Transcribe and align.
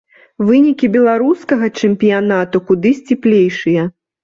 Вынікі 0.47 0.89
беларускага 0.95 1.69
чэмпіянату 1.79 2.65
куды 2.73 2.95
сціплейшыя. 3.03 3.89